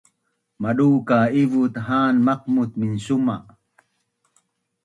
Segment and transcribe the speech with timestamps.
[0.61, 3.35] Madu ka ivut ha’an maqmut minsuma’